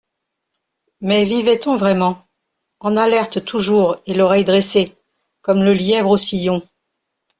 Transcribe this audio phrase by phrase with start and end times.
[1.01, 2.25] Mais vivait-on vraiment?
[2.79, 4.97] En alerte toujours et l'oreille dressée,
[5.43, 6.63] comme le lièvre au sillon.